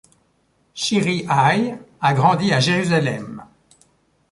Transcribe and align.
Shirihai 0.73 1.77
a 2.01 2.13
grandi 2.15 2.51
à 2.51 2.59
Jérusalem. 2.59 3.43